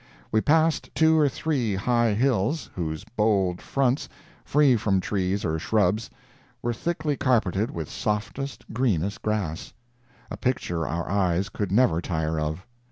We 0.31 0.41
passed 0.41 0.89
two 0.95 1.15
or 1.19 1.29
three 1.29 1.75
high 1.75 2.15
hills, 2.15 2.71
whose 2.73 3.03
bold 3.03 3.61
fronts, 3.61 4.09
free 4.43 4.75
from 4.75 4.99
trees 4.99 5.45
or 5.45 5.59
shrubs, 5.59 6.09
were 6.63 6.73
thickly 6.73 7.15
carpeted 7.15 7.69
with 7.69 7.87
softest, 7.87 8.65
greenest 8.73 9.21
grass—a 9.21 10.37
picture 10.37 10.87
our 10.87 11.07
eyes 11.07 11.49
could 11.49 11.71
never 11.71 12.01
tire 12.01 12.39
of. 12.39 12.65